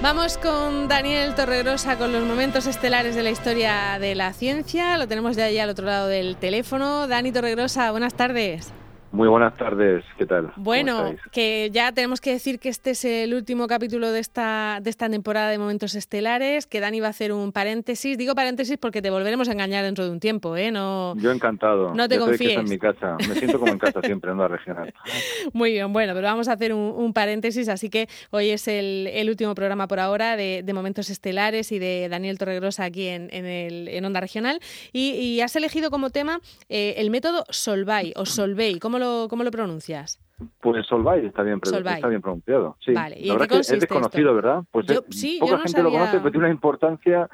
[0.00, 4.96] Vamos con Daniel Torregrosa con los momentos estelares de la historia de la ciencia.
[4.96, 7.08] Lo tenemos ya allá al otro lado del teléfono.
[7.08, 8.72] Dani Torregrosa, buenas tardes.
[9.10, 10.52] Muy buenas tardes, ¿qué tal?
[10.56, 14.90] Bueno, que ya tenemos que decir que este es el último capítulo de esta, de
[14.90, 18.18] esta temporada de Momentos Estelares, que Dani va a hacer un paréntesis.
[18.18, 20.70] Digo paréntesis porque te volveremos a engañar dentro de un tiempo, ¿eh?
[20.70, 21.94] No, Yo encantado.
[21.94, 22.58] No te confíes.
[22.58, 23.16] en mi casa.
[23.26, 24.92] Me siento como en casa siempre, en la regional.
[25.54, 29.54] Muy bien, bueno, pero vamos a hacer un, paréntesis, así que hoy es el, último
[29.54, 34.20] programa por ahora de, Momentos Estelares y de Daniel Torregrosa aquí en, el, en Onda
[34.20, 34.60] Regional.
[34.92, 38.80] Y, has elegido como tema eh, el método Solvay o Solvay.
[38.80, 38.97] ¿Cómo
[39.28, 40.20] ¿Cómo lo, pronuncias?
[40.60, 42.76] Pues Solvay está bien, está bien pronunciado.
[42.80, 42.92] Sí.
[42.92, 43.16] Vale.
[43.18, 44.62] ¿Y es desconocido, ¿verdad?
[44.70, 47.28] Pues yo, sí, poca gente lo conoce, pero tiene una importancia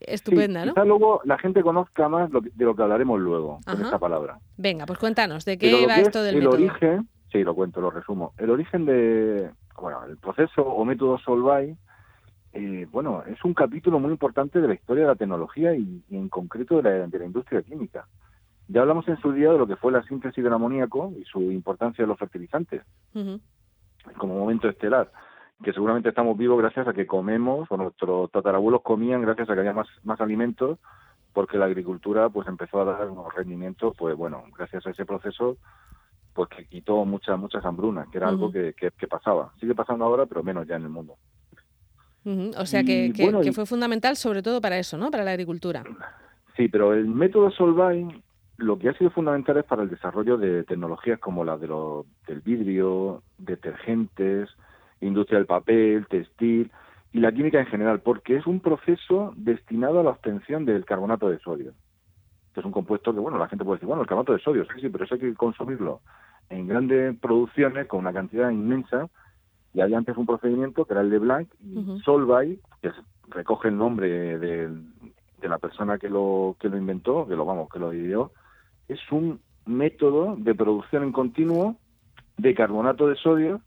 [0.00, 0.74] estupenda, ¿no?
[0.74, 4.38] Quizá luego la gente conozca más de lo que hablaremos luego con esta palabra.
[4.56, 8.32] Venga, pues cuéntanos, ¿de qué va esto del el origen, sí, lo cuento, lo resumo.
[8.38, 11.76] El origen de, bueno, el proceso o método Solvay,
[12.54, 16.28] eh, bueno, es un capítulo muy importante de la historia de la tecnología y, en
[16.28, 18.06] concreto de la industria química.
[18.72, 21.52] Ya hablamos en su día de lo que fue la síntesis del amoníaco y su
[21.52, 22.80] importancia en los fertilizantes,
[24.16, 25.12] como momento estelar,
[25.62, 29.60] que seguramente estamos vivos gracias a que comemos, o nuestros tatarabuelos comían gracias a que
[29.60, 30.78] había más, más alimentos,
[31.34, 35.58] porque la agricultura pues empezó a dar unos rendimientos, pues bueno, gracias a ese proceso,
[36.32, 39.52] pues que quitó muchas, muchas hambrunas, que era algo que, que, pasaba.
[39.60, 41.16] Sigue pasando ahora, pero menos ya en el mundo.
[42.56, 45.10] O sea que, que, fue fundamental sobre todo para eso, ¿no?
[45.10, 45.84] Para la agricultura.
[46.56, 48.22] Sí, pero el método Solvay
[48.62, 51.66] lo que ha sido fundamental es para el desarrollo de tecnologías como la de
[52.26, 54.48] del vidrio, detergentes,
[55.00, 56.70] industria del papel, textil
[57.12, 61.28] y la química en general, porque es un proceso destinado a la obtención del carbonato
[61.28, 61.72] de sodio.
[62.54, 64.64] Que es un compuesto que, bueno, la gente puede decir, bueno, el carbonato de sodio,
[64.64, 66.00] sí, sí, pero eso hay que consumirlo
[66.48, 69.08] en grandes producciones con una cantidad inmensa.
[69.74, 72.92] Y había antes un procedimiento que era el de Blanc y Solvay, que
[73.28, 77.70] recoge el nombre de, de la persona que lo que lo inventó, que lo vamos,
[77.70, 78.32] que lo ideó,
[78.92, 81.76] es un método de producción en continuo
[82.36, 83.60] de carbonato de sodio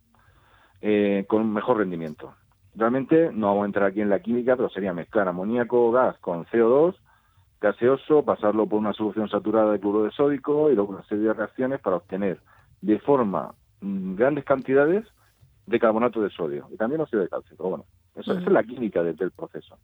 [0.82, 2.34] eh, con un mejor rendimiento.
[2.76, 6.46] Realmente no vamos a entrar aquí en la química, pero sería mezclar amoníaco gas con
[6.46, 6.96] CO2
[7.62, 11.34] gaseoso, pasarlo por una solución saturada de cloruro de sódico y luego una serie de
[11.34, 12.40] reacciones para obtener
[12.82, 15.06] de forma mm, grandes cantidades
[15.66, 17.56] de carbonato de sodio y también óxido de calcio.
[17.58, 17.86] Pero bueno,
[18.16, 19.78] eso, esa es la química del proceso.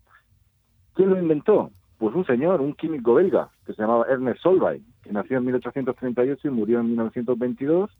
[0.93, 1.71] ¿Quién lo inventó?
[2.01, 6.47] Pues un señor, un químico belga, que se llamaba Ernest Solvay, que nació en 1838
[6.47, 7.91] y murió en 1922.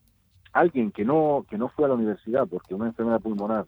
[0.54, 3.68] Alguien que no, que no fue a la universidad porque una enfermedad pulmonar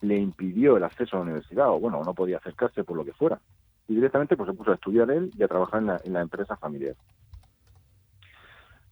[0.00, 3.12] le impidió el acceso a la universidad, o bueno, no podía acercarse por lo que
[3.14, 3.40] fuera.
[3.88, 6.20] Y directamente pues se puso a estudiar él y a trabajar en la, en la
[6.20, 6.94] empresa familiar.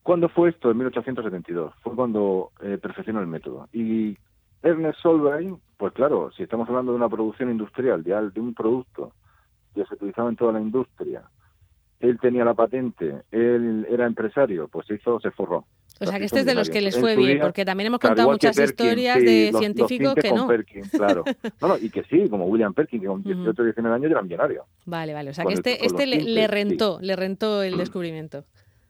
[0.02, 0.72] ¿Cuándo fue esto?
[0.72, 1.74] En 1872.
[1.80, 3.68] Fue cuando eh, perfeccionó el método.
[3.72, 4.18] Y
[4.64, 9.12] Ernest Solvay, pues claro, si estamos hablando de una producción industrial, de, de un producto
[9.76, 11.22] que se utilizaba en toda la industria,
[12.00, 15.64] él tenía la patente, él era empresario, pues se hizo, se forró.
[15.98, 18.30] O sea, que este es de los que les fue bien, porque también hemos contado
[18.30, 20.46] muchas historias de científicos que no.
[20.92, 21.24] claro.
[21.60, 24.20] No, no, y que sí, como William Perkin, que con 18 o 19 años era
[24.20, 24.64] millonario.
[24.84, 25.30] Vale, vale.
[25.30, 28.44] O sea, que este, este le, rentó, le rentó el descubrimiento.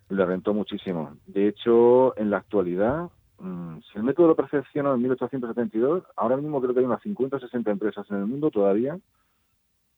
[0.09, 1.17] Le rentó muchísimo.
[1.27, 3.09] De hecho, en la actualidad,
[3.39, 7.37] mm, si el método lo perfeccionó en 1872, ahora mismo creo que hay unas 50
[7.37, 8.99] o 60 empresas en el mundo todavía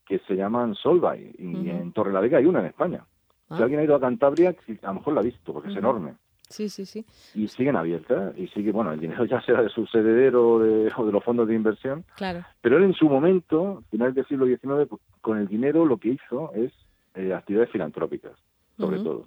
[0.08, 3.04] que se llaman Solvay y en Torrelavega hay una en España.
[3.48, 3.62] Si ah.
[3.62, 6.14] alguien ha ido a Cantabria, a lo mejor la ha visto porque es enorme.
[6.48, 7.04] Sí, sí, sí.
[7.34, 10.91] Y siguen abiertas y sigue, bueno, el dinero ya sea de su heredero o de,
[11.12, 12.04] los fondos de inversión.
[12.16, 12.44] Claro.
[12.60, 16.10] Pero él en su momento, final del siglo XIX, pues, con el dinero lo que
[16.10, 16.72] hizo es
[17.14, 18.32] eh, actividades filantrópicas,
[18.78, 19.26] sobre todo.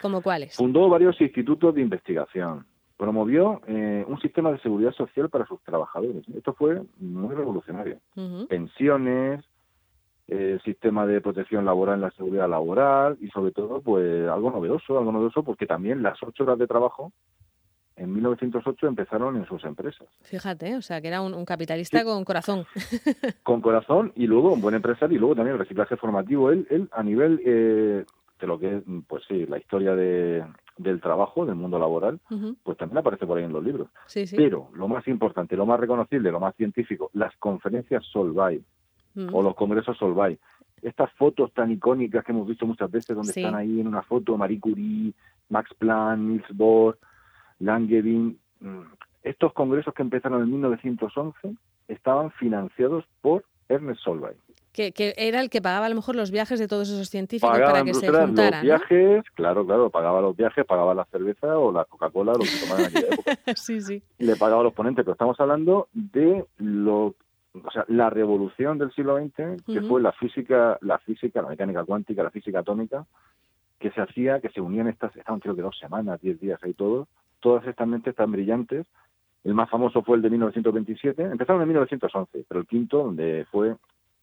[0.00, 0.56] ¿Como cuáles?
[0.56, 2.66] Fundó varios institutos de investigación.
[2.96, 6.26] Promovió eh, un sistema de seguridad social para sus trabajadores.
[6.34, 7.98] Esto fue muy revolucionario.
[8.48, 9.44] Pensiones,
[10.28, 14.98] el sistema de protección laboral en la seguridad laboral y sobre todo pues algo novedoso,
[14.98, 17.12] algo novedoso porque también las ocho horas de trabajo
[17.96, 20.06] en 1908 empezaron en sus empresas.
[20.22, 22.66] Fíjate, o sea que era un, capitalista con corazón.
[23.42, 26.50] con corazón y luego un buen empresario y luego también el reciclaje formativo.
[26.50, 28.04] Él, él a nivel eh,
[28.40, 30.44] de lo que es, pues sí, la historia de,
[30.76, 32.20] del trabajo, del mundo laboral,
[32.62, 33.88] pues también aparece por ahí en los libros.
[34.36, 38.62] Pero lo más importante, lo más reconocible, lo más científico, las conferencias Solvay,
[39.32, 40.38] o los congresos Solvay.
[40.82, 44.36] Estas fotos tan icónicas que hemos visto muchas veces, donde están ahí en una foto
[44.36, 45.12] Marie Curie,
[45.48, 46.98] Max Planck, Niels Bohr,
[47.58, 48.80] Langevin, mm,
[49.22, 51.56] estos congresos que empezaron en 1911
[51.88, 54.34] estaban financiados por Ernest Solvay.
[54.72, 57.82] Que, era el que pagaba a lo mejor los viajes de todos esos científicos para
[57.82, 58.60] que se juntaran.
[58.60, 62.60] Los viajes, claro, claro, pagaba los viajes, pagaba la cerveza o la Coca-Cola, lo que
[62.60, 63.54] tomaban en aquella época.
[63.56, 64.02] sí, sí.
[64.18, 67.14] Le pagaba a los ponentes, pero estamos hablando de lo
[67.64, 71.84] o sea, la revolución del siglo XX, que fue la física, la física, la mecánica
[71.84, 73.06] cuántica, la física atómica,
[73.78, 76.74] que se hacía, que se unían estas, estaban creo que dos semanas, diez días ahí
[76.74, 77.08] todos,
[77.40, 78.86] todas estas mentes tan brillantes.
[79.44, 83.76] El más famoso fue el de 1927, empezaron en 1911, pero el quinto, donde fue,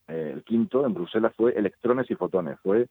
[0.07, 2.87] eh, el quinto en Bruselas fue electrones y fotones, fue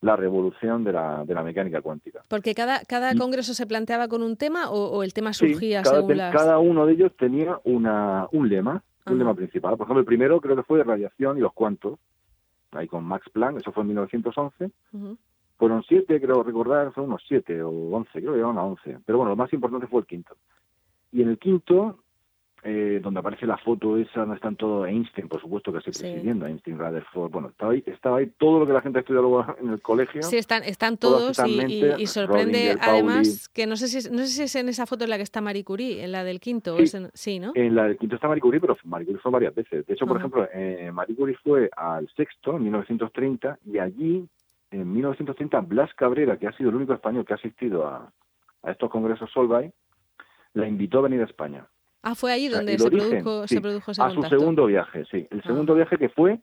[0.00, 2.22] la revolución de la, de la mecánica cuántica.
[2.28, 6.16] Porque cada, cada congreso se planteaba con un tema o, el tema surgía cada, según
[6.16, 9.76] cada uno de ellos tenía una, un lema, un lema principal.
[9.76, 11.98] Por ejemplo, el primero creo que fue de radiación y los cuantos,
[12.72, 14.70] ahí con Max Planck, eso fue en 1911.
[15.58, 18.98] Fueron siete, creo recordar, fueron unos siete o once, creo que llegaron a once.
[19.06, 20.36] Pero bueno, lo más importante fue el quinto.
[21.12, 22.00] Y en el quinto
[22.68, 26.46] eh, donde aparece la foto esa, donde están todos Einstein, por supuesto que estoy presidiendo,
[26.46, 29.56] Einstein, Rutherford, bueno, estaba ahí, estaba ahí todo lo que la gente ha estudiado luego
[29.60, 30.20] en el colegio.
[30.24, 34.56] Sí, están, están todos y, sorprende además que no sé, si, no sé si es
[34.56, 37.38] en esa foto en la que está Marie Curie, en la del quinto, sí, sí
[37.38, 37.52] ¿no?
[37.54, 39.86] En la del quinto está Marie Curie, pero Marie Curie fue varias veces.
[39.86, 44.26] De hecho, por ejemplo, eh, Marie Curie fue al sexto, en 1930, y allí,
[44.72, 48.10] en 1930, Blas Cabrera, que ha sido el único español que ha asistido a,
[48.64, 49.72] a estos congresos Solvay,
[50.54, 51.64] la invitó a venir a España.
[52.08, 55.26] Ah, fue ahí donde se, produjo, se produjo ese A su segundo viaje, sí.
[55.28, 55.76] El segundo ah.
[55.76, 56.38] viaje que fue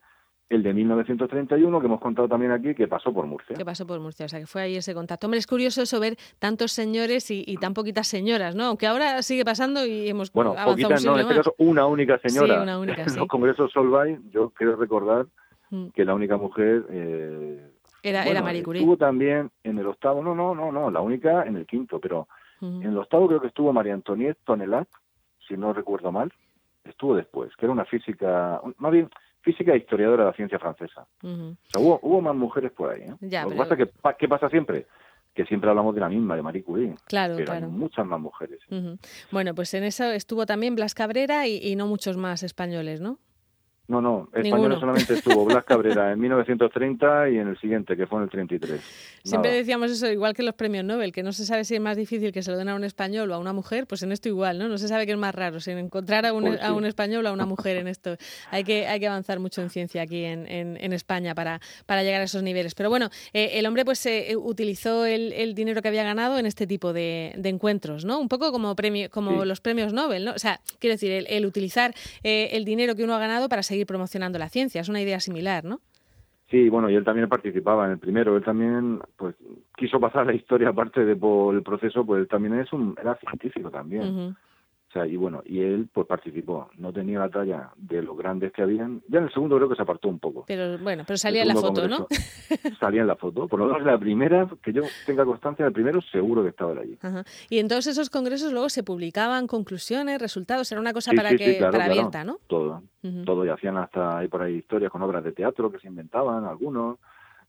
[0.50, 3.56] el de 1931, que hemos contado también aquí, que pasó por Murcia.
[3.56, 5.26] Que pasó por Murcia, o sea, que fue ahí ese contacto.
[5.26, 8.64] Hombre, es curioso eso ver tantos señores y, tan poquitas señoras, ¿no?
[8.64, 12.56] Aunque ahora sigue pasando y hemos bueno, poquitas, no, en este caso una única señora.
[12.56, 13.14] Sí, una única, sí.
[13.14, 15.24] En los congresos Solvay, yo quiero recordar
[15.70, 15.88] mm.
[15.94, 16.84] que la única mujer...
[16.90, 17.70] Eh,
[18.02, 18.82] era, era Marie Curie.
[18.82, 22.28] Estuvo también en el octavo, no, no, no, no, la única en el quinto, pero
[22.60, 24.88] en el octavo creo que estuvo María Antoniette Tonelat,
[25.46, 26.32] si no recuerdo mal,
[26.84, 29.10] estuvo después, que era una física, más bien
[29.40, 31.06] física e historiadora de la ciencia francesa.
[31.22, 33.02] O sea, hubo, hubo más mujeres por ahí.
[33.02, 33.42] ¿eh?
[33.42, 34.86] Lo que pasa es que, ¿qué pasa siempre?
[35.34, 36.94] que siempre hablamos de la misma, de Marie Curie.
[37.06, 37.66] Claro, pero claro.
[37.66, 38.60] Hay muchas más mujeres.
[39.32, 43.18] Bueno, pues en eso estuvo también Blas Cabrera y, y, no muchos más españoles, ¿no?
[43.86, 48.18] No, no, español solamente estuvo Blas Cabrera en 1930 y en el siguiente, que fue
[48.18, 48.80] en el 33.
[49.24, 51.96] Siempre decíamos eso, igual que los premios Nobel, que no se sabe si es más
[51.96, 54.28] difícil que se lo den a un español o a una mujer, pues en esto
[54.28, 54.68] igual, ¿no?
[54.68, 57.26] No se sabe qué es más raro, si encontrar a un, pues a un español
[57.26, 58.16] o a una mujer en esto.
[58.50, 62.20] Hay que, hay que avanzar mucho en ciencia aquí en, en, España para, para llegar
[62.20, 62.74] a esos niveles.
[62.74, 66.66] Pero bueno, eh, el hombre pues eh, utilizó el, dinero que había ganado en este
[66.66, 68.18] tipo de, encuentros, ¿no?
[68.18, 70.32] Un poco como, premio, como los premios Nobel, ¿no?
[70.32, 73.73] O sea, quiero decir, el, utilizar eh, el dinero que uno ha ganado para seguir
[73.84, 74.80] promocionando la ciencia.
[74.80, 75.80] Es una idea similar, ¿no?
[76.50, 78.36] Sí, bueno, y él también participaba en el primero.
[78.36, 79.34] Él también, pues,
[79.76, 83.16] quiso pasar la historia aparte de por el proceso, pues él también es un, era
[83.16, 84.36] científico también
[84.94, 88.62] sea, y bueno, y él pues participó, no tenía la talla de los grandes que
[88.62, 89.02] habían.
[89.08, 90.44] Ya en el segundo creo que se apartó un poco.
[90.46, 92.06] Pero bueno, pero salía en la foto, ¿no?
[92.80, 93.48] salía en la foto.
[93.48, 96.96] Por lo menos la primera, que yo tenga constancia, el primero seguro que estaba allí.
[97.50, 101.58] Y en todos esos congresos luego se publicaban conclusiones, resultados, era una cosa para que
[101.60, 102.38] para abierta, ¿no?
[102.46, 102.82] Todo,
[103.24, 106.44] todo, y hacían hasta ahí por ahí historias con obras de teatro que se inventaban,
[106.44, 106.98] algunos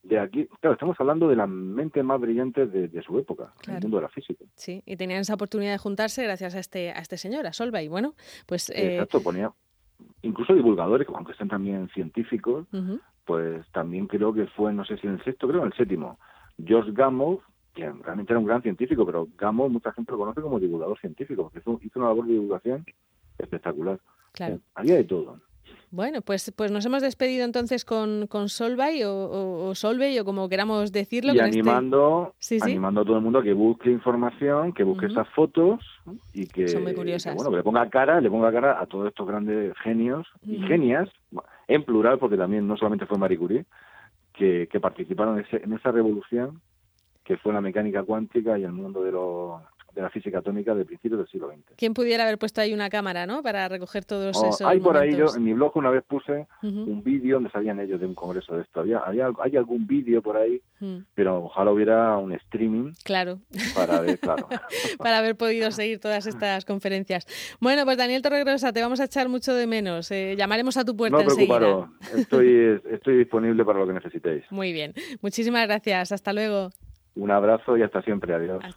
[0.08, 3.82] de aquí, claro, estamos hablando de la mente más brillante de, su época, en el
[3.82, 4.46] mundo de la física.
[4.56, 7.88] Sí, y tenían esa oportunidad de juntarse gracias a este, a este señor, a Solvay.
[7.88, 8.14] Bueno,
[8.46, 8.70] pues...
[8.70, 8.94] Eh...
[8.94, 9.52] Exacto, ponía,
[10.22, 12.68] incluso divulgadores, aunque estén también científicos,
[13.26, 16.20] pues también creo que fue, no sé si en el sexto, creo en el séptimo,
[16.64, 17.42] George Gamow,
[17.74, 21.44] que realmente era un gran científico, pero Gamow mucha gente lo conoce como divulgador científico,
[21.44, 22.86] porque hizo, hizo una labor de divulgación
[23.40, 24.00] espectacular.
[24.34, 24.56] Claro.
[24.56, 25.40] Eh, había de todo.
[25.92, 30.92] Bueno, pues, pues nos hemos despedido entonces con, con Solvay o, o, o como queramos
[30.92, 31.34] decirlo.
[31.34, 35.28] Y este animando, animando a todo el mundo a que busque información, que busque esas
[35.30, 35.80] fotos
[36.34, 37.36] y que, Son muy curiosas.
[37.36, 41.10] bueno, que le ponga cara, le ponga cara a todos estos grandes genios y genias,
[41.68, 43.66] en plural, porque también no solamente fue Marie Curie,
[44.34, 46.62] que, que participaron en, en esa revolución
[47.24, 49.62] que fue la mecánica cuántica y el mundo de los
[49.96, 51.76] de la física atómica de principios del siglo XX.
[51.78, 53.42] ¿Quién pudiera haber puesto ahí una cámara, ¿no?
[53.42, 56.48] Para recoger todos oh, esos Hay por ahí, yo en mi blog una vez puse
[56.62, 58.82] un vídeo donde salían ellos de un congreso de esto.
[58.82, 59.02] Había,
[59.42, 60.62] hay algún vídeo por ahí,
[61.14, 62.92] pero ojalá hubiera un streaming.
[63.04, 63.40] Claro.
[63.74, 64.48] Para ver, claro.
[64.98, 67.26] para haber podido seguir todas estas conferencias.
[67.62, 70.12] Bueno, pues Daniel Torregrosa, te vamos a echar mucho de menos.
[70.12, 71.90] Eh, llamaremos a tu puerta no enseguida.
[72.16, 74.44] Estoy, estoy disponible para lo que necesitéis.
[74.52, 74.94] Muy bien.
[75.22, 76.12] Muchísimas gracias.
[76.12, 76.70] Hasta luego.
[77.16, 78.34] Un abrazo y hasta siempre.
[78.34, 78.64] Adiós.